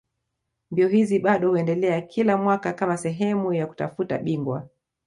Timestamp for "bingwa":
4.17-4.69